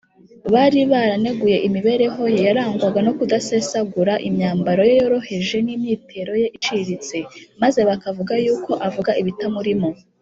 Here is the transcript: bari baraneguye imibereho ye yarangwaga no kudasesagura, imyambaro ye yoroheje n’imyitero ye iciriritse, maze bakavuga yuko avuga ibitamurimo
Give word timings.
bari 0.53 0.81
baraneguye 0.91 1.57
imibereho 1.67 2.21
ye 2.33 2.41
yarangwaga 2.47 2.99
no 3.07 3.11
kudasesagura, 3.17 4.13
imyambaro 4.27 4.81
ye 4.89 4.95
yoroheje 5.01 5.57
n’imyitero 5.65 6.31
ye 6.41 6.47
iciriritse, 6.57 7.17
maze 7.61 7.79
bakavuga 7.89 8.33
yuko 8.45 8.71
avuga 8.87 9.11
ibitamurimo 9.21 9.89